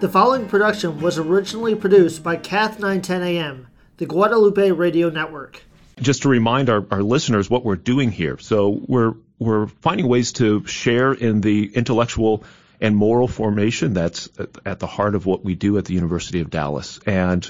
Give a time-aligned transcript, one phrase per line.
[0.00, 5.62] The following production was originally produced by KATH 910 AM, the Guadalupe Radio Network.
[6.00, 8.36] Just to remind our, our listeners what we're doing here.
[8.38, 12.44] So we're we're finding ways to share in the intellectual
[12.80, 14.28] and moral formation that's
[14.66, 16.98] at the heart of what we do at the University of Dallas.
[17.06, 17.48] And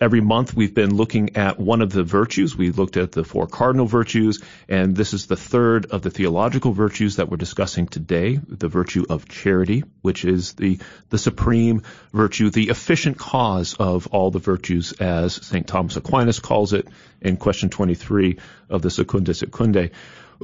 [0.00, 2.56] every month we've been looking at one of the virtues.
[2.56, 6.72] We looked at the four cardinal virtues, and this is the third of the theological
[6.72, 10.78] virtues that we're discussing today, the virtue of charity, which is the,
[11.10, 11.82] the supreme
[12.12, 15.66] virtue, the efficient cause of all the virtues, as St.
[15.66, 16.88] Thomas Aquinas calls it
[17.20, 18.38] in question 23
[18.68, 19.92] of the Secunda Secundae.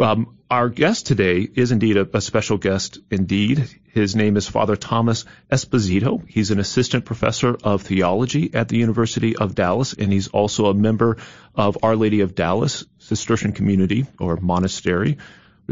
[0.00, 3.68] Um, our guest today is indeed a, a, special guest indeed.
[3.88, 6.26] His name is Father Thomas Esposito.
[6.26, 10.74] He's an assistant professor of theology at the University of Dallas, and he's also a
[10.74, 11.18] member
[11.54, 15.18] of Our Lady of Dallas Cistercian community or monastery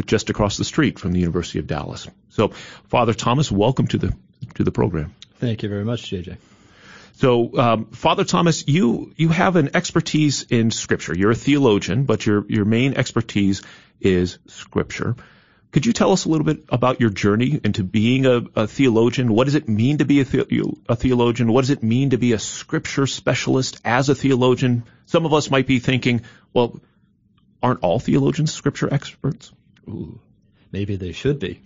[0.07, 2.07] just across the street from the University of Dallas.
[2.29, 2.49] So,
[2.89, 4.15] Father Thomas, welcome to the
[4.55, 5.15] to the program.
[5.39, 6.37] Thank you very much, JJ.
[7.21, 11.15] So, um, Father Thomas, you you have an expertise in Scripture.
[11.15, 13.61] You're a theologian, but your your main expertise
[14.01, 15.17] is Scripture.
[15.71, 19.35] Could you tell us a little bit about your journey into being a, a theologian?
[19.35, 21.53] What does it mean to be a, the, a, theologian?
[21.53, 24.85] What does it mean to be a Scripture specialist as a theologian?
[25.05, 26.23] Some of us might be thinking,
[26.55, 26.81] well,
[27.63, 29.53] aren't all theologians Scripture experts?
[29.87, 30.19] Ooh,
[30.73, 31.61] maybe they should be.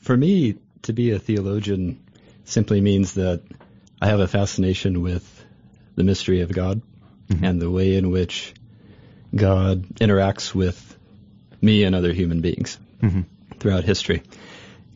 [0.00, 2.02] For me, to be a theologian
[2.44, 3.42] simply means that
[4.00, 5.44] I have a fascination with
[5.94, 6.82] the mystery of God
[7.28, 7.44] mm-hmm.
[7.44, 8.52] and the way in which
[9.34, 10.98] God interacts with
[11.62, 13.22] me and other human beings mm-hmm.
[13.58, 14.22] throughout history.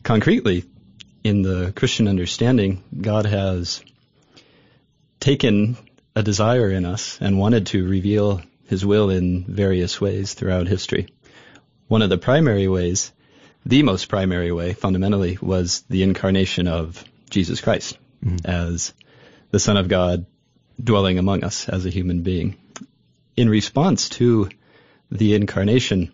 [0.03, 0.65] Concretely,
[1.23, 3.83] in the Christian understanding, God has
[5.19, 5.77] taken
[6.15, 11.07] a desire in us and wanted to reveal his will in various ways throughout history.
[11.87, 13.11] One of the primary ways,
[13.65, 18.45] the most primary way, fundamentally, was the incarnation of Jesus Christ mm-hmm.
[18.45, 18.93] as
[19.51, 20.25] the Son of God
[20.81, 22.57] dwelling among us as a human being
[23.35, 24.49] in response to
[25.11, 26.11] the incarnation,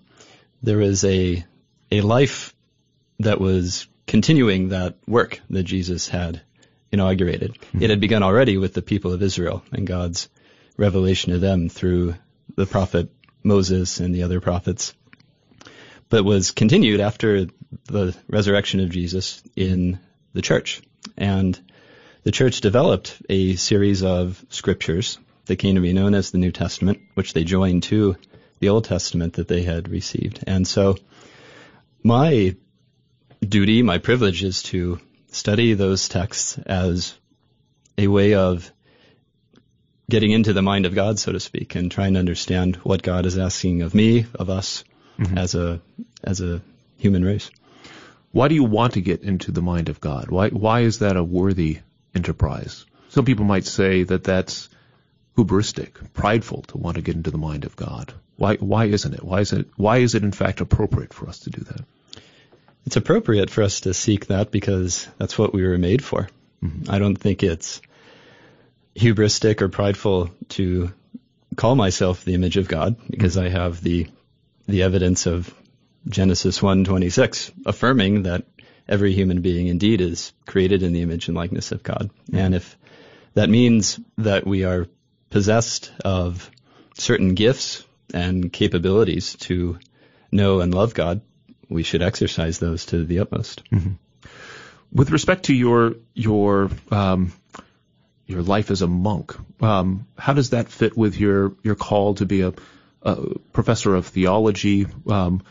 [0.62, 1.44] there is a
[1.91, 2.53] a life
[3.19, 6.41] that was continuing that work that Jesus had
[6.91, 7.53] inaugurated.
[7.53, 7.84] Mm-hmm.
[7.84, 10.29] It had begun already with the people of Israel and God's
[10.78, 12.16] revelation to them through
[12.56, 13.09] the prophet
[13.44, 14.94] Moses and the other prophets,
[16.09, 17.47] but was continued after
[17.85, 20.00] the resurrection of Jesus in
[20.34, 20.81] the church.
[21.18, 21.59] And
[22.27, 26.51] the church developed a series of scriptures that came to be known as the New
[26.51, 28.17] Testament, which they joined to
[28.59, 30.43] the Old Testament that they had received.
[30.45, 30.97] And so
[32.03, 32.57] my
[33.39, 34.99] duty, my privilege is to
[35.31, 37.13] study those texts as
[37.97, 38.69] a way of
[40.09, 43.25] getting into the mind of God, so to speak, and trying to understand what God
[43.25, 44.83] is asking of me, of us,
[45.17, 45.38] mm-hmm.
[45.38, 45.79] as a
[46.25, 46.61] as a
[46.97, 47.49] human race.
[48.33, 50.29] Why do you want to get into the mind of God?
[50.29, 51.79] Why why is that a worthy
[52.17, 52.85] enterprise?
[53.09, 54.69] Some people might say that that's
[55.38, 58.13] hubristic, prideful to want to get into the mind of God.
[58.35, 59.23] Why, why isn't it?
[59.23, 61.81] Why is it, why is it in fact appropriate for us to do that?
[62.85, 66.29] It's appropriate for us to seek that because that's what we were made for.
[66.63, 66.89] Mm-hmm.
[66.89, 67.81] I don't think it's
[68.95, 70.91] hubristic or prideful to
[71.56, 73.45] call myself the image of God because mm-hmm.
[73.45, 74.07] I have the
[74.67, 75.53] the evidence of
[76.07, 78.45] Genesis 1:26 affirming that
[78.88, 82.09] every human being indeed is created in the image and likeness of God.
[82.30, 82.38] Mm-hmm.
[82.38, 82.78] And if
[83.34, 84.88] that means that we are
[85.30, 86.50] possessed of
[86.96, 89.80] certain gifts and capabilities to
[90.31, 91.22] know and love God,
[91.70, 93.64] we should exercise those to the utmost.
[93.72, 93.94] Mm-hmm.
[94.92, 97.34] With respect to your your um,
[98.25, 102.25] your life as a monk, um, how does that fit with your your call to
[102.25, 102.54] be a,
[103.02, 104.88] a professor of theology?
[105.08, 105.44] Um,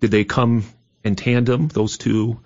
[0.00, 0.64] did they come
[1.04, 1.68] in tandem?
[1.68, 2.40] Those two,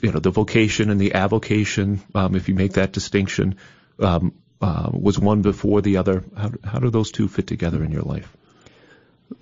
[0.00, 2.00] you know, the vocation and the avocation.
[2.14, 3.56] Um, if you make that distinction,
[3.98, 6.24] um, uh, was one before the other?
[6.36, 8.30] How, how do those two fit together in your life?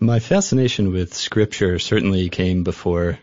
[0.01, 3.19] My fascination with Scripture certainly came before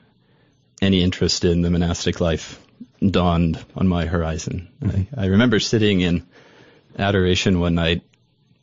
[0.81, 2.59] any interest in the monastic life
[3.05, 4.69] dawned on my horizon.
[4.81, 5.19] Mm-hmm.
[5.19, 6.25] I, I remember sitting in
[6.97, 8.01] adoration one night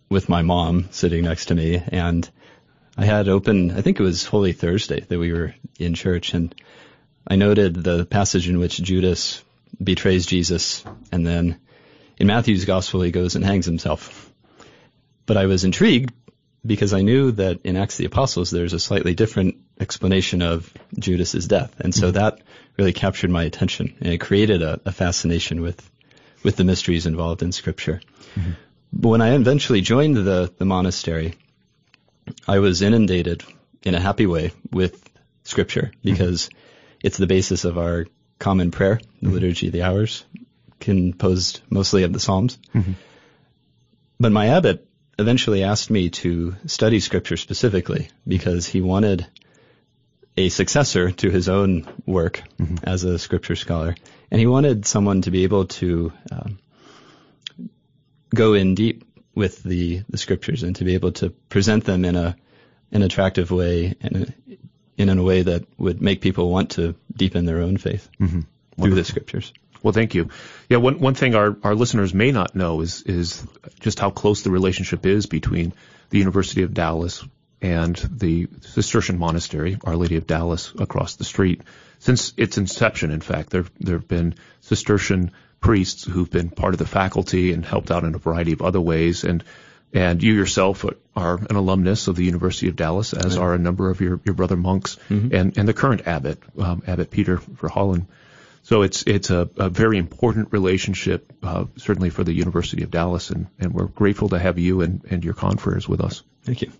[0.09, 2.29] with my mom sitting next to me, and
[2.97, 6.55] I had open, I think it was Holy Thursday that we were in church, and
[7.27, 9.43] I noted the passage in which Judas
[9.83, 11.59] betrays Jesus and then
[12.19, 14.31] in Matthew's gospel, he goes and hangs himself.
[15.27, 16.13] But I was intrigued
[16.65, 20.73] because I knew that in Acts of the Apostles, there's a slightly different explanation of
[20.97, 21.75] Judas's death.
[21.81, 22.19] And so mm-hmm.
[22.19, 22.41] that
[22.79, 25.91] really captured my attention and it created a, a fascination with,
[26.45, 28.01] with the mysteries involved in scripture.
[28.37, 28.53] Mm-hmm.
[28.93, 31.35] But when I eventually joined the, the monastery,
[32.47, 33.43] I was inundated
[33.83, 35.11] in a happy way with
[35.45, 36.11] scripture mm-hmm.
[36.11, 36.59] because mm-hmm.
[37.03, 38.07] It's the basis of our
[38.39, 39.35] common prayer, the mm-hmm.
[39.35, 40.25] liturgy of the hours,
[40.81, 42.59] composed mostly of the Psalms.
[44.19, 44.87] But my abbot
[45.19, 49.27] eventually asked me to study scripture specifically because he wanted
[50.37, 52.43] a successor to his own work
[52.85, 53.95] as a scripture scholar,
[54.31, 56.59] and he wanted someone to be able to um,
[58.35, 62.17] go in deep with the, the scriptures and to be able to present them in
[62.17, 62.37] a
[62.93, 64.35] an attractive way and
[64.97, 68.41] in a way that would make people want to deepen their own faith mm-hmm.
[68.81, 69.53] through the scriptures.
[69.83, 70.29] Well, thank you.
[70.69, 73.45] Yeah, one one thing our, our listeners may not know is is
[73.81, 75.73] just how close the relationship is between
[76.11, 77.25] the University of Dallas
[77.61, 81.63] and the Cistercian monastery, Our Lady of Dallas, across the street.
[81.99, 86.79] Since its inception, in fact, there there have been Cistercian priests who've been part of
[86.79, 89.43] the faculty and helped out in a variety of other ways, and
[89.93, 90.85] and you yourself
[91.15, 94.35] are an alumnus of the University of Dallas, as are a number of your, your
[94.35, 94.97] brother monks
[95.33, 98.07] and, and the current abbot, um, Abbot Peter Verhalen.
[98.65, 103.31] So it's it's a, a very important relationship, uh, certainly for the University of Dallas,
[103.31, 106.23] and, and we're grateful to have you and, and your confreres with us.
[106.45, 106.73] Thank you.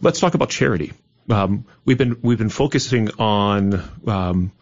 [0.00, 0.92] Let's talk about charity.
[1.28, 4.52] Um, we've been we've been focusing on um,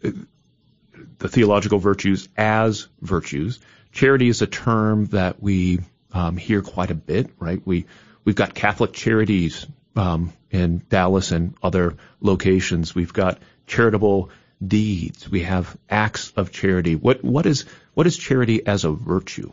[0.00, 3.60] the theological virtues as virtues.
[3.92, 5.78] Charity is a term that we
[6.14, 7.60] um, hear quite a bit, right?
[7.64, 7.86] We
[8.24, 9.66] we've got Catholic charities
[9.96, 12.94] um, in Dallas and other locations.
[12.94, 14.30] We've got charitable
[14.66, 15.28] deeds.
[15.28, 16.94] We have acts of charity.
[16.94, 19.52] What what is what is charity as a virtue?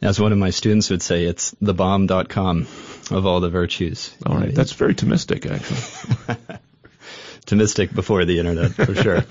[0.00, 2.66] As one of my students would say, it's the bomb.com
[3.10, 4.14] of all the virtues.
[4.26, 6.36] All right, that's very Thomistic, actually.
[7.46, 9.24] Thomistic before the internet, for sure.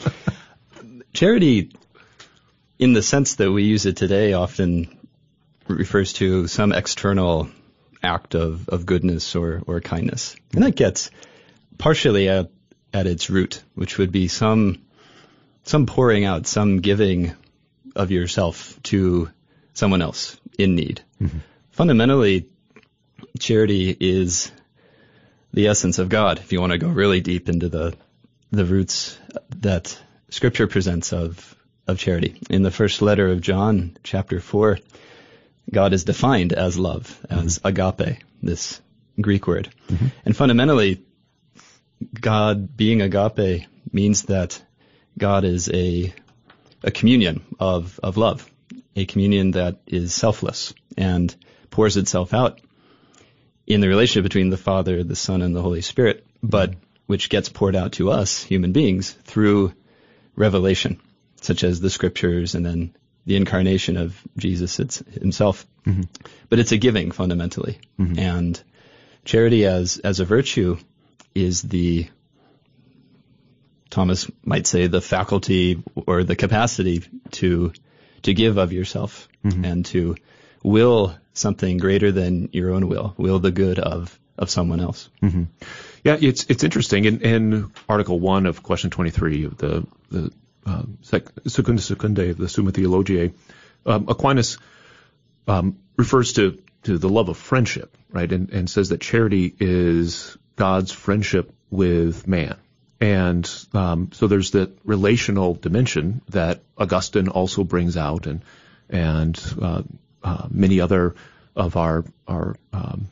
[1.13, 1.73] Charity,
[2.83, 4.99] in the sense that we use it today, often
[5.69, 7.49] refers to some external
[8.03, 10.35] act of, of goodness or, or kindness.
[10.53, 11.09] And that gets
[11.77, 12.51] partially at,
[12.93, 14.81] at its root, which would be some
[15.65, 17.33] some pouring out, some giving
[17.95, 19.29] of yourself to
[19.73, 21.01] someone else in need.
[21.21, 21.37] Mm-hmm.
[21.71, 22.49] Fundamentally,
[23.39, 24.51] charity is
[25.53, 26.39] the essence of God.
[26.39, 27.95] If you want to go really deep into the
[28.51, 29.17] the roots
[29.61, 29.97] that
[30.29, 31.55] Scripture presents of
[31.87, 34.79] of charity, in the first letter of John, chapter four,
[35.71, 37.67] God is defined as love, as mm-hmm.
[37.67, 38.81] agape, this
[39.19, 40.07] Greek word, mm-hmm.
[40.25, 41.03] and fundamentally,
[42.19, 44.61] God being agape means that
[45.17, 46.13] God is a
[46.83, 48.49] a communion of of love,
[48.95, 51.33] a communion that is selfless and
[51.69, 52.59] pours itself out
[53.65, 56.79] in the relationship between the Father, the Son, and the Holy Spirit, but mm-hmm.
[57.07, 59.73] which gets poured out to us, human beings, through
[60.35, 60.99] revelation,
[61.43, 62.95] such as the scriptures and then
[63.25, 65.65] the incarnation of Jesus it's, himself.
[65.85, 66.03] Mm-hmm.
[66.49, 67.79] But it's a giving fundamentally.
[67.99, 68.19] Mm-hmm.
[68.19, 68.63] And
[69.25, 70.77] charity as, as a virtue
[71.33, 72.07] is the,
[73.89, 77.73] Thomas might say, the faculty or the capacity to,
[78.23, 79.65] to give of yourself mm-hmm.
[79.65, 80.15] and to
[80.63, 85.09] will something greater than your own will, will the good of, of someone else.
[86.03, 87.05] Yeah, it's it's interesting.
[87.05, 90.33] In, in Article One of Question Twenty Three of the the
[90.65, 93.33] um, sec, Secunda Secundae of the Summa Theologiae,
[93.85, 94.57] um, Aquinas
[95.47, 100.37] um, refers to to the love of friendship, right, and, and says that charity is
[100.55, 102.57] God's friendship with man.
[102.99, 108.43] And um, so there's that relational dimension that Augustine also brings out, and
[108.89, 109.83] and uh,
[110.23, 111.15] uh, many other
[111.55, 113.09] of our our um,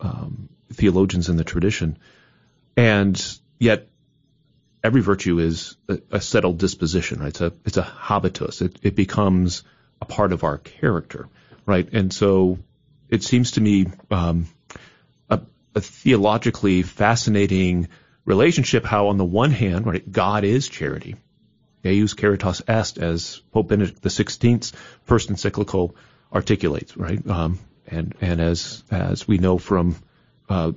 [0.00, 1.98] um, theologians in the tradition.
[2.76, 3.20] And
[3.58, 3.88] yet,
[4.82, 7.28] every virtue is a, a settled disposition, right?
[7.28, 8.60] It's a it's a habitus.
[8.60, 9.62] It it becomes
[10.00, 11.28] a part of our character,
[11.66, 11.88] right?
[11.92, 12.58] And so,
[13.08, 14.46] it seems to me um,
[15.30, 15.40] a,
[15.74, 17.88] a theologically fascinating
[18.24, 18.84] relationship.
[18.84, 21.16] How on the one hand, right, God is charity.
[21.82, 24.72] Deus caritas est, as Pope Benedict XVI's
[25.04, 25.96] first encyclical
[26.32, 27.24] articulates, right?
[27.28, 29.96] Um, and and as as we know from
[30.48, 30.72] uh,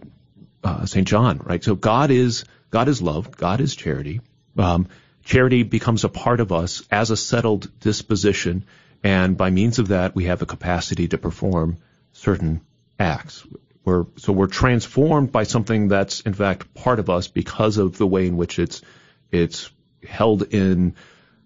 [0.64, 1.64] uh, Saint John, right?
[1.64, 2.44] So God is
[2.76, 3.32] God is love.
[3.32, 4.20] God is charity.
[4.58, 4.90] Um,
[5.24, 8.66] charity becomes a part of us as a settled disposition,
[9.02, 11.78] and by means of that, we have a capacity to perform
[12.12, 12.60] certain
[13.00, 13.48] acts.
[13.86, 18.06] We're, so we're transformed by something that's in fact part of us because of the
[18.06, 18.82] way in which it's
[19.32, 19.72] it's
[20.06, 20.96] held in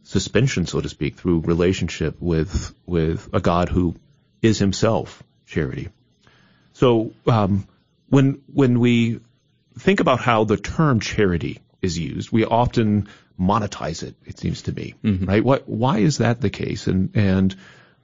[0.01, 3.95] suspension, so to speak, through relationship with with a God who
[4.41, 5.89] is Himself charity.
[6.74, 7.67] So um,
[8.09, 9.19] when when we
[9.79, 13.07] think about how the term charity is used, we often
[13.39, 14.15] monetize it.
[14.25, 14.95] It seems to me,
[15.25, 15.43] right?
[15.43, 16.88] What why is that the case?
[16.88, 17.55] And and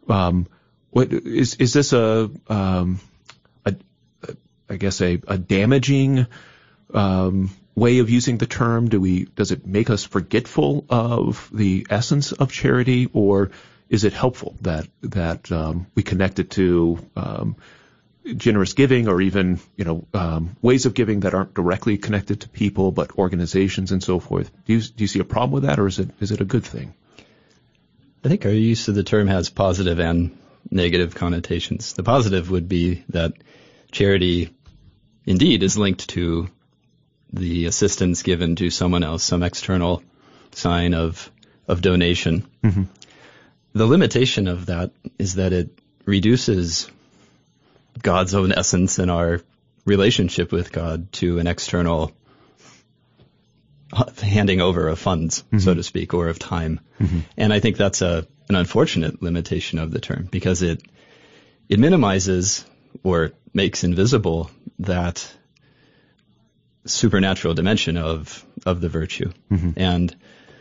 [0.08, 0.48] um,
[0.92, 3.00] what is is this a um,
[3.66, 3.76] a,
[4.24, 4.36] a
[4.70, 6.26] I guess a, a damaging
[6.94, 8.88] um, way of using the term?
[8.90, 13.52] Do we does it make us forgetful of the essence of charity, or
[13.90, 17.58] is it helpful that that um, we connect it to um,
[18.34, 22.50] generous giving, or even you know um, ways of giving that aren't directly connected to
[22.50, 24.52] people, but organizations and so forth?
[24.66, 26.46] Do you do you see a problem with that, or is it is it a
[26.46, 26.94] good thing?
[28.24, 30.36] I think our use of the term has positive and
[30.72, 31.94] negative connotations.
[31.94, 33.34] The positive would be that
[33.92, 34.50] charity
[35.26, 36.50] indeed is linked to
[37.32, 40.02] the assistance given to someone else, some external
[40.52, 41.32] sign of
[41.68, 42.46] of donation.
[42.64, 42.84] Mm-hmm.
[43.74, 45.70] The limitation of that is that it
[46.06, 46.90] reduces
[48.02, 49.42] God's own essence and our
[49.86, 52.12] relationship with God to an external
[54.22, 55.60] handing over of funds, mm-hmm.
[55.60, 56.80] so to speak, or of time.
[57.00, 57.20] Mm-hmm.
[57.38, 60.84] And I think that's a an unfortunate limitation of the term because it
[61.70, 62.66] it minimizes
[63.04, 65.32] or makes invisible that
[66.86, 69.32] supernatural dimension of of the virtue.
[69.52, 69.72] Mm-hmm.
[69.78, 70.16] And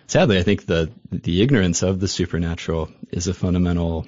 [0.07, 4.07] sadly, I think the the ignorance of the supernatural is a fundamental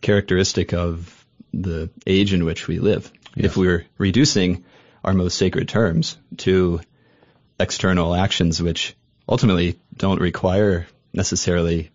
[0.00, 1.23] characteristic of
[1.62, 3.10] the age in which we live.
[3.34, 3.46] Yes.
[3.46, 4.64] If we're reducing
[5.02, 6.80] our most sacred terms to
[7.58, 8.94] external actions which
[9.28, 11.90] ultimately don't require necessarily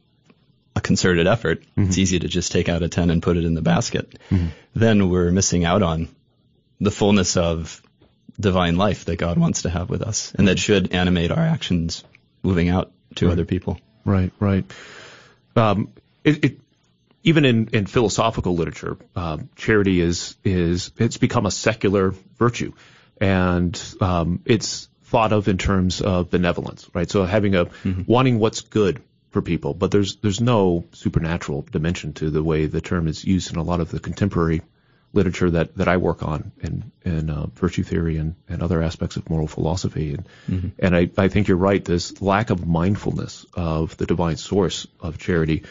[0.76, 1.84] a concerted effort, mm-hmm.
[1.84, 4.48] it's easy to just take out a 10 and put it in the basket, mm-hmm.
[4.74, 6.08] then we're missing out on
[6.80, 7.82] the fullness of
[8.40, 12.04] divine life that God wants to have with us and that should animate our actions
[12.42, 13.34] moving out to right.
[13.34, 13.80] other people.
[14.06, 14.64] Right, right.
[15.56, 15.92] Um,
[16.24, 16.60] it, it,
[17.24, 22.74] even in, in philosophical literature, um, charity is is it's become a secular virtue,
[23.20, 27.10] and um, it's thought of in terms of benevolence, right?
[27.10, 28.04] So having a mm-hmm.
[28.06, 32.82] wanting what's good for people, but there's there's no supernatural dimension to the way the
[32.82, 34.62] term is used in a lot of the contemporary
[35.14, 39.18] literature that, that I work on in, in uh, virtue theory and, and other aspects
[39.18, 40.14] of moral philosophy.
[40.14, 40.68] And, mm-hmm.
[40.78, 41.84] and I, I think you're right.
[41.84, 45.64] This lack of mindfulness of the divine source of charity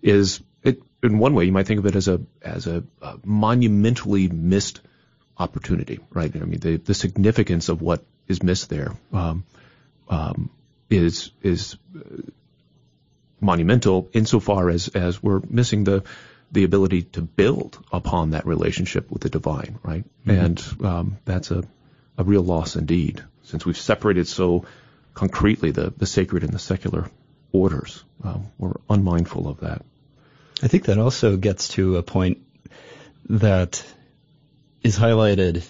[0.00, 3.18] is, it, in one way, you might think of it as a, as a, a
[3.24, 4.80] monumentally missed
[5.36, 6.34] opportunity, right?
[6.34, 9.44] I mean, the, the significance of what is missed there um,
[10.08, 10.50] um,
[10.90, 12.22] is is uh,
[13.40, 16.04] monumental insofar as, as we're missing the,
[16.50, 20.04] the ability to build upon that relationship with the divine, right?
[20.26, 20.30] Mm-hmm.
[20.30, 21.64] And um, that's a,
[22.16, 24.64] a real loss indeed, since we've separated so
[25.12, 27.10] concretely the, the sacred and the secular
[27.52, 28.02] orders.
[28.22, 29.84] Um, we're unmindful of that.
[30.62, 32.38] I think that also gets to a point
[33.28, 33.84] that
[34.82, 35.64] is highlighted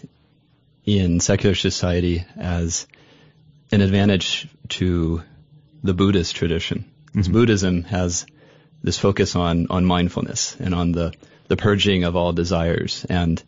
[0.85, 2.87] in secular society as
[3.73, 5.23] an advantage to
[5.83, 6.91] the Buddhist tradition.
[7.15, 7.33] Mm-hmm.
[7.33, 8.27] Buddhism has
[8.83, 11.15] this focus on on mindfulness and on the
[11.49, 13.43] the purging of all desires and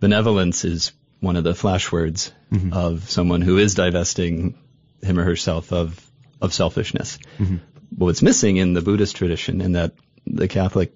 [0.00, 2.72] benevolence is one of the flashwords mm-hmm.
[2.72, 4.54] of someone who is divesting
[5.02, 5.98] him or herself of
[6.40, 7.18] of selfishness.
[7.38, 7.56] Mm-hmm.
[7.92, 9.92] But what's missing in the Buddhist tradition and that
[10.26, 10.92] the Catholic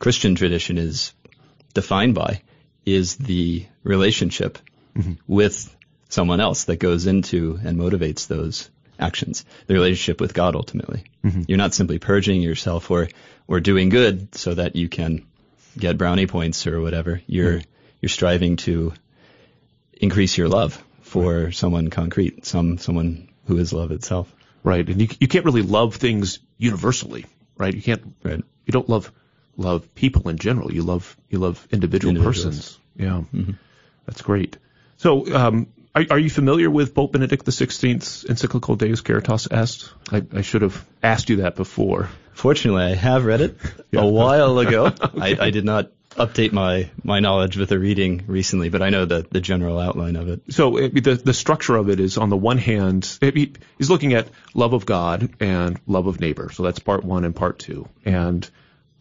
[0.00, 1.12] Christian tradition is
[1.74, 2.42] defined by
[2.84, 4.58] is the relationship
[4.96, 5.12] mm-hmm.
[5.26, 5.74] with
[6.08, 11.04] someone else that goes into and motivates those actions, the relationship with God ultimately.
[11.24, 11.42] Mm-hmm.
[11.48, 13.08] You're not simply purging yourself or,
[13.46, 15.26] or doing good so that you can
[15.78, 17.22] get brownie points or whatever.
[17.26, 17.70] You're, mm-hmm.
[18.00, 18.92] you're striving to
[19.92, 21.54] increase your love for right.
[21.54, 24.32] someone concrete, some, someone who is love itself.
[24.62, 24.88] Right.
[24.88, 27.26] And you, you can't really love things universally,
[27.56, 27.74] right?
[27.74, 28.42] You can't, right.
[28.66, 29.12] You don't love,
[29.56, 30.72] love people in general.
[30.72, 32.78] You love, you love individual persons.
[32.96, 33.22] Yeah.
[33.34, 33.52] Mm-hmm.
[34.06, 34.58] That's great.
[34.98, 39.92] So, um, are, are, you familiar with Pope Benedict XVI's encyclical Deus Caritas Est?
[40.10, 42.08] I, I, should have asked you that before.
[42.32, 43.56] Fortunately, I have read it
[43.90, 44.00] yeah.
[44.00, 44.86] a while ago.
[45.02, 45.20] okay.
[45.20, 49.04] I, I, did not update my, my knowledge with a reading recently, but I know
[49.04, 50.42] the, the general outline of it.
[50.50, 54.14] So it, the, the structure of it is on the one hand, it, he's looking
[54.14, 56.50] at love of God and love of neighbor.
[56.50, 57.88] So that's part one and part two.
[58.04, 58.48] And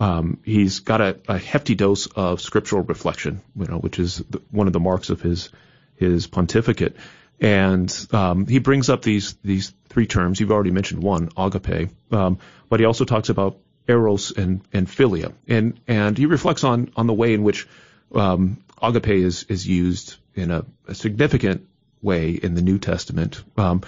[0.02, 4.42] um, he's got a, a, hefty dose of scriptural reflection, you know, which is the,
[4.50, 5.50] one of the marks of his
[5.96, 6.96] his pontificate.
[7.40, 10.40] And um, he brings up these these three terms.
[10.40, 15.34] You've already mentioned one, agape, um, but he also talks about eros and, and philia,
[15.48, 17.68] and and he reflects on on the way in which
[18.14, 21.68] um, agape is is used in a, a, significant
[22.02, 23.82] way in the New Testament, um,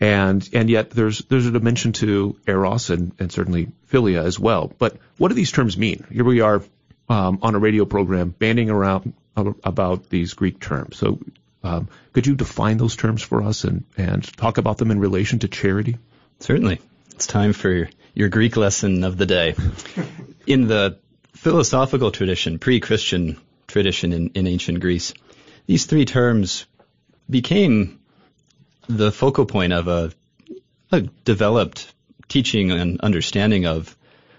[0.00, 4.72] and and yet there's there's a dimension to eros and, and certainly philia as well.
[4.78, 6.04] But what do these terms mean?
[6.10, 6.62] Here we are
[7.08, 10.96] um, on a radio program banding around about these Greek terms.
[10.96, 11.18] So
[11.64, 15.38] um, could you define those terms for us and, and talk about them in relation
[15.40, 15.98] to charity?
[16.40, 16.80] Certainly.
[17.14, 19.54] It's time for your Greek lesson of the day.
[20.46, 20.98] in the
[21.34, 25.12] philosophical tradition, pre-Christian tradition in, in ancient Greece,
[25.66, 26.66] these three terms
[27.28, 28.00] became
[28.88, 30.12] the focal point of a,
[30.90, 31.92] a developed
[32.28, 33.96] teaching and understanding of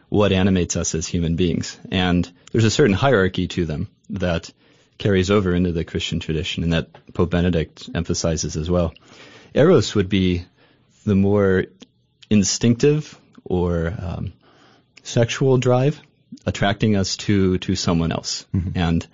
[0.10, 1.78] what animates us as human beings.
[1.92, 4.52] And there's a certain hierarchy to them that
[4.98, 8.94] carries over into the Christian tradition and that Pope Benedict emphasizes as well.
[9.54, 10.46] Eros would be
[11.06, 11.66] the more
[12.34, 14.34] instinctive or um,
[15.04, 16.02] sexual drive
[16.46, 18.46] attracting us to to someone else.
[18.54, 18.78] Mm-hmm.
[18.78, 19.08] And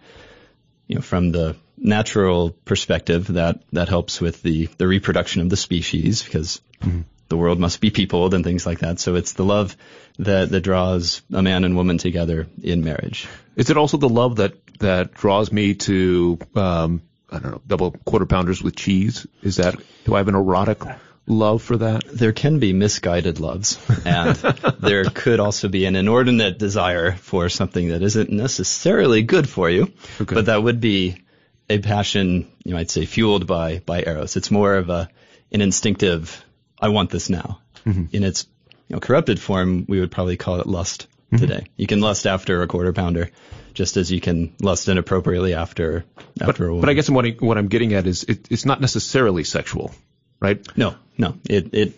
[0.88, 5.57] you know, from the natural perspective, that that helps with the the reproduction of the
[5.57, 7.01] species because mm-hmm.
[7.27, 8.99] the world must be peopled and things like that.
[8.99, 9.75] So it's the love
[10.17, 13.27] that that draws a man and woman together in marriage.
[13.55, 17.91] Is it also the love that that draws me to um, I don't know double
[17.91, 19.27] quarter pounders with cheese?
[19.43, 20.81] Is that do I have an erotic
[21.29, 22.03] love for that?
[22.05, 24.36] There can be misguided loves, and
[24.79, 29.83] there could also be an inordinate desire for something that isn't necessarily good for you,
[30.19, 30.36] okay.
[30.36, 31.24] but that would be
[31.69, 34.36] a passion, you might say, fueled by by eros.
[34.36, 35.09] It's more of a
[35.51, 36.43] an instinctive,
[36.79, 37.62] I want this now.
[37.86, 38.05] Mm-hmm.
[38.12, 38.45] In its
[38.88, 41.38] you know, corrupted form, we would probably call it lust mm-hmm.
[41.38, 41.67] today.
[41.77, 43.29] You can lust after a quarter pounder,
[43.74, 46.03] just as you can lust inappropriately after
[46.41, 46.81] after but, a woman.
[46.81, 49.91] But I guess what, I, what I'm getting at is it, it's not necessarily sexual
[50.39, 50.65] right?
[50.77, 51.35] No, no.
[51.47, 51.93] It it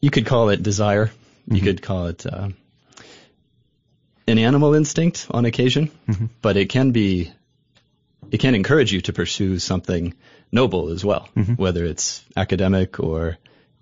[0.00, 1.10] you could call it desire.
[1.46, 1.64] You mm-hmm.
[1.66, 2.48] could call it uh,
[4.26, 6.26] an animal instinct on occasion, mm-hmm.
[6.40, 7.30] but it can be
[8.30, 10.14] it can encourage you to pursue something
[10.50, 11.54] noble as well, mm-hmm.
[11.54, 13.36] whether it's academic or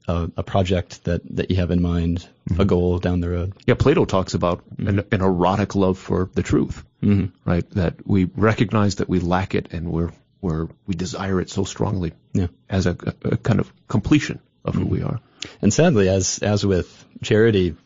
[0.08, 2.62] a, a, project that, that you have in mind, a mm-hmm.
[2.64, 3.52] goal down the road.
[3.66, 7.26] Yeah, Plato talks about an, an erotic love for the truth, mm-hmm.
[7.48, 7.68] right?
[7.70, 10.10] That we recognize that we lack it and we're
[10.42, 12.48] where we desire it so strongly yeah.
[12.68, 14.90] as a, a, kind of completion of who mm-hmm.
[14.90, 15.20] we are.
[15.62, 16.88] And sadly, as as with
[17.22, 17.76] charity,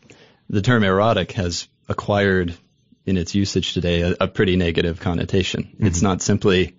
[0.49, 2.57] the term erotic has acquired
[3.05, 5.65] in its usage today a, a pretty negative connotation.
[5.65, 5.85] Mm-hmm.
[5.85, 6.75] It's not simply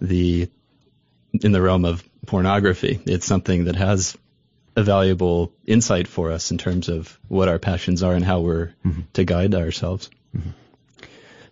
[0.00, 0.50] the
[1.32, 3.00] in the realm of pornography.
[3.06, 4.18] It's something that has
[4.76, 8.74] a valuable insight for us in terms of what our passions are and how we're
[8.84, 9.00] mm-hmm.
[9.14, 10.10] to guide ourselves.
[10.36, 10.50] Mm-hmm.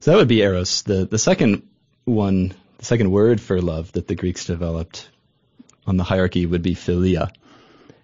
[0.01, 0.83] So that would be eros.
[0.83, 1.67] The the second
[2.05, 2.53] one
[2.85, 5.09] second word for love that the Greeks developed
[5.87, 7.31] on the hierarchy would be philia.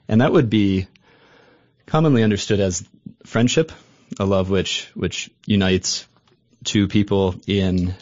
[0.09, 0.87] And that would be
[1.87, 2.87] commonly understood as
[3.25, 3.73] friendship,
[4.19, 6.07] a love which, which unites
[6.65, 7.95] two people in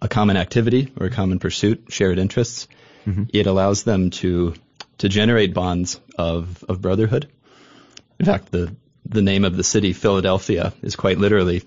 [0.00, 2.68] a common activity or a common pursuit, shared interests.
[3.06, 3.24] Mm-hmm.
[3.32, 4.54] It allows them to
[4.98, 7.28] to generate bonds of, of brotherhood.
[8.18, 8.74] In fact, the
[9.04, 11.62] the name of the city, Philadelphia, is quite literally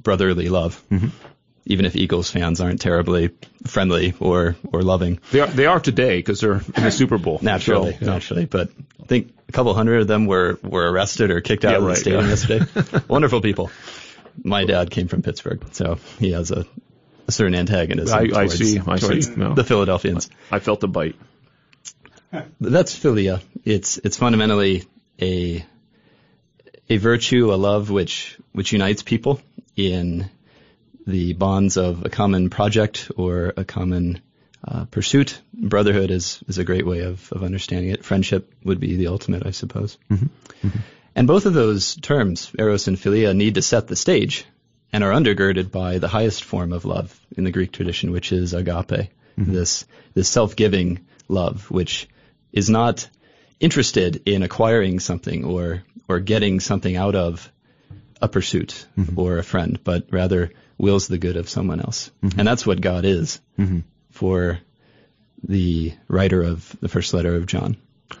[0.00, 0.82] brotherly love.
[0.90, 1.08] Mm-hmm
[1.68, 3.30] even if Eagles fans aren't terribly
[3.66, 5.20] friendly or or loving.
[5.30, 7.38] They are they are today because they're in the Super Bowl.
[7.42, 8.10] naturally, so, yeah.
[8.10, 11.72] naturally, but I think a couple hundred of them were were arrested or kicked out
[11.72, 12.30] yeah, of the right, stadium yeah.
[12.30, 13.02] yesterday.
[13.08, 13.70] Wonderful people.
[14.42, 16.64] My dad came from Pittsburgh, so he has a,
[17.26, 18.16] a certain antagonism.
[18.16, 18.80] I, towards, I see.
[18.86, 19.34] I see.
[19.36, 19.54] No.
[19.54, 20.30] The Philadelphians.
[20.50, 21.16] I felt the bite.
[22.60, 23.42] That's philia.
[23.64, 24.84] It's it's fundamentally
[25.20, 25.64] a
[26.88, 29.40] a virtue, a love which which unites people
[29.76, 30.30] in
[31.08, 34.20] the bonds of a common project or a common
[34.66, 35.40] uh, pursuit.
[35.54, 38.04] Brotherhood is, is a great way of, of understanding it.
[38.04, 39.96] Friendship would be the ultimate, I suppose.
[40.10, 40.26] Mm-hmm.
[40.66, 40.78] Mm-hmm.
[41.16, 44.44] And both of those terms, eros and philia, need to set the stage
[44.92, 48.52] and are undergirded by the highest form of love in the Greek tradition, which is
[48.52, 49.52] agape, mm-hmm.
[49.52, 52.06] this this self-giving love, which
[52.52, 53.08] is not
[53.60, 57.50] interested in acquiring something or or getting something out of
[58.20, 59.18] a pursuit mm-hmm.
[59.18, 62.10] or a friend, but rather wills the good of someone else.
[62.22, 62.38] Mm-hmm.
[62.38, 63.80] And that's what God is mm-hmm.
[64.10, 64.60] for
[65.42, 67.76] the writer of the first letter of John.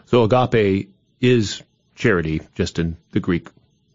[0.06, 0.90] So agape
[1.20, 1.62] is
[1.94, 3.48] charity, just in the Greek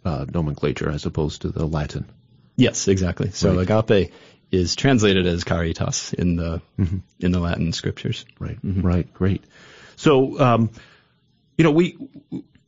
[0.03, 2.09] uh, nomenclature as opposed to the Latin.
[2.55, 3.31] Yes, exactly.
[3.31, 3.69] So right.
[3.69, 4.11] agape
[4.51, 6.97] is translated as caritas in the mm-hmm.
[7.19, 8.25] in the Latin scriptures.
[8.39, 8.61] Right.
[8.63, 8.81] Mm-hmm.
[8.81, 9.13] Right.
[9.13, 9.43] Great.
[9.95, 10.69] So, um,
[11.57, 11.97] you know, we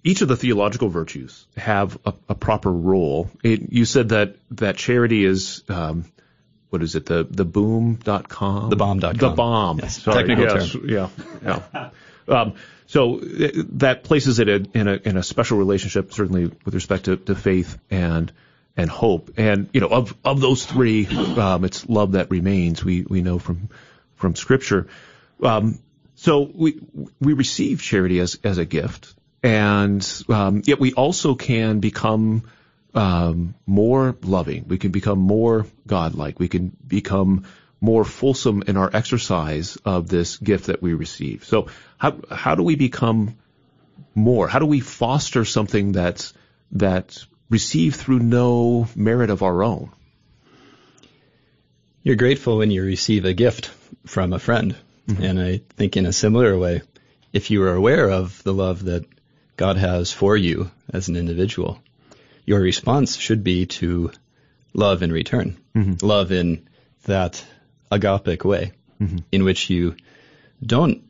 [0.05, 3.29] each of the theological virtues have a, a proper role.
[3.43, 6.05] It, you said that that charity is um,
[6.69, 7.07] what is it?
[7.07, 8.69] The the boom.com?
[8.69, 9.17] The bomb.com.
[9.17, 9.79] The bomb.
[9.79, 10.03] Yes.
[10.03, 10.17] Sorry.
[10.17, 10.71] Technical yes.
[10.71, 10.89] term.
[10.89, 11.09] Yeah.
[11.43, 11.89] Yeah.
[12.27, 12.53] um,
[12.85, 17.33] so that places it in a in a special relationship, certainly with respect to, to
[17.33, 18.31] faith and
[18.77, 19.31] and hope.
[19.37, 22.85] And you know, of of those three, um, it's love that remains.
[22.85, 23.69] We we know from
[24.17, 24.87] from Scripture.
[25.41, 25.79] Um,
[26.13, 26.79] so we
[27.19, 29.15] we receive charity as as a gift,
[29.45, 32.49] and um, yet we also can become
[32.95, 34.67] um, more loving.
[34.67, 36.39] We can become more godlike.
[36.39, 37.45] We can become
[37.79, 41.43] more fulsome in our exercise of this gift that we receive.
[41.43, 41.67] So
[41.99, 43.37] how how do we become
[44.15, 44.47] more?
[44.47, 46.33] How do we foster something that's
[46.71, 49.91] that's received through no merit of our own?
[52.01, 53.69] You're grateful when you receive a gift
[54.07, 54.75] from a friend.
[55.07, 55.23] Mm-hmm.
[55.23, 56.81] And I think in a similar way,
[57.31, 59.05] if you are aware of the love that
[59.57, 61.79] God has for you as an individual,
[62.45, 64.11] your response should be to
[64.73, 65.57] love in return.
[65.75, 66.05] Mm-hmm.
[66.05, 66.67] Love in
[67.03, 67.43] that
[67.91, 69.17] agapic way mm-hmm.
[69.31, 69.95] in which you
[70.63, 71.03] don't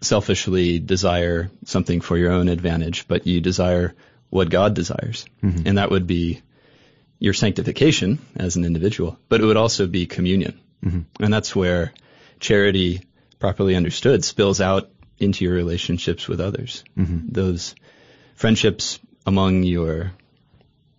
[0.00, 3.94] selfishly desire something for your own advantage, but you desire
[4.30, 5.24] what God desires.
[5.42, 5.66] Mm-hmm.
[5.66, 6.42] And that would be
[7.18, 10.60] your sanctification as an individual, but it would also be communion.
[10.84, 11.24] Mm-hmm.
[11.24, 11.92] And that's where
[12.38, 13.02] charity,
[13.38, 16.84] properly understood, spills out into your relationships with others.
[16.96, 17.28] Mm-hmm.
[17.28, 17.74] Those
[18.34, 20.12] friendships among your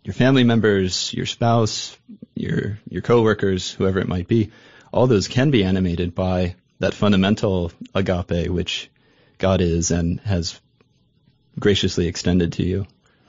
[0.03, 1.97] your family members, your spouse,
[2.35, 4.51] your your coworkers, whoever it might be,
[4.91, 8.89] all those can be animated by that fundamental agape which
[9.37, 10.59] God is and has
[11.59, 12.85] graciously extended to you.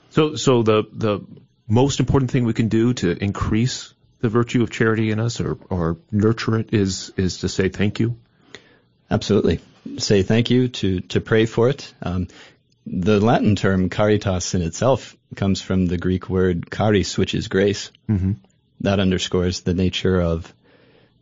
[0.09, 1.25] So so the the
[1.67, 5.57] most important thing we can do to increase the virtue of charity in us or,
[5.69, 8.17] or nurture it is is to say thank you?
[9.09, 9.59] Absolutely.
[9.97, 11.93] Say thank you, to, to pray for it.
[12.01, 12.27] Um,
[12.85, 17.91] the Latin term caritas in itself comes from the Greek word charis, which is grace.
[18.09, 18.33] Mm-hmm.
[18.81, 20.51] That underscores the nature of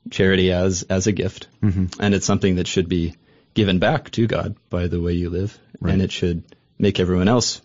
[0.09, 2.01] charity as as a gift, mm-hmm.
[2.01, 3.15] and it's something that should be
[3.53, 5.93] given back to God by the way you live, right.
[5.93, 6.43] and it should
[6.77, 7.61] make everyone else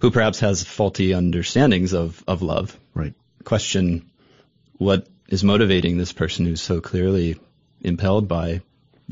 [0.00, 3.14] who perhaps has faulty understandings of of love right.
[3.44, 4.10] question
[4.76, 7.38] what is motivating this person who's so clearly
[7.80, 8.60] impelled by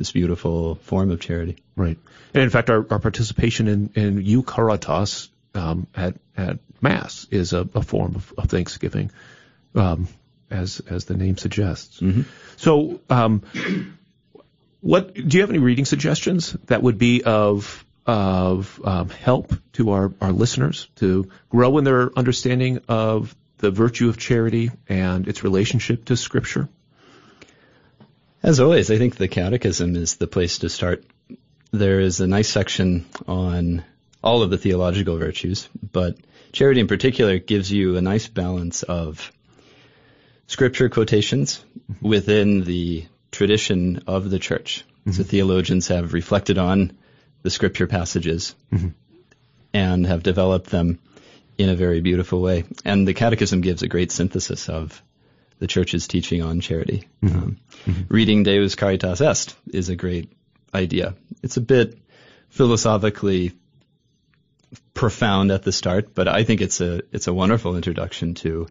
[0.00, 1.58] this beautiful form of charity.
[1.76, 1.98] Right.
[2.32, 7.68] And in fact, our, our participation in, in Eucharitas um, at, at Mass is a,
[7.74, 9.10] a form of, of thanksgiving,
[9.74, 10.08] um,
[10.50, 12.00] as, as the name suggests.
[12.00, 12.22] Mm-hmm.
[12.56, 13.42] So, um,
[14.80, 19.90] what do you have any reading suggestions that would be of of um, help to
[19.90, 25.44] our, our listeners to grow in their understanding of the virtue of charity and its
[25.44, 26.70] relationship to Scripture?
[28.42, 31.04] As always, I think the Catechism is the place to start.
[31.72, 33.84] There is a nice section on
[34.24, 36.16] all of the theological virtues, but
[36.52, 39.30] charity in particular gives you a nice balance of
[40.46, 41.62] scripture quotations
[42.00, 44.84] within the tradition of the church.
[45.00, 45.12] Mm-hmm.
[45.12, 46.96] So theologians have reflected on
[47.42, 48.88] the scripture passages mm-hmm.
[49.72, 50.98] and have developed them
[51.58, 52.64] in a very beautiful way.
[52.84, 55.02] And the Catechism gives a great synthesis of
[55.60, 57.06] the church's teaching on charity.
[57.22, 57.38] Mm-hmm.
[57.38, 58.02] Um, mm-hmm.
[58.12, 60.32] Reading Deus Caritas Est is a great
[60.74, 61.14] idea.
[61.42, 61.98] It's a bit
[62.48, 63.52] philosophically
[64.94, 68.66] profound at the start, but I think it's a it's a wonderful introduction to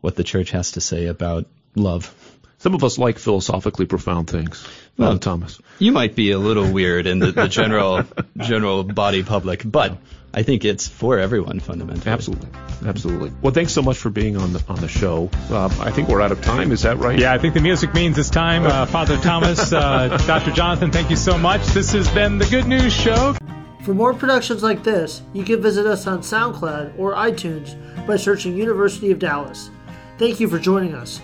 [0.00, 2.12] what the church has to say about love.
[2.58, 4.66] Some of us like philosophically profound things.
[4.96, 8.02] Well, Thomas, you might be a little weird in the, the general
[8.36, 9.96] general body public, but
[10.34, 12.10] I think it's for everyone fundamentally.
[12.10, 12.48] Absolutely,
[12.84, 13.32] absolutely.
[13.40, 15.30] Well, thanks so much for being on the on the show.
[15.50, 16.70] Uh, I think we're out of time.
[16.70, 17.18] Is that right?
[17.18, 18.64] Yeah, I think the music means it's time.
[18.64, 20.52] Uh, Father Thomas, uh, Dr.
[20.52, 21.64] Jonathan, thank you so much.
[21.68, 23.36] This has been the Good News Show.
[23.82, 27.74] For more productions like this, you can visit us on SoundCloud or iTunes
[28.06, 29.70] by searching University of Dallas.
[30.18, 31.22] Thank you for joining us.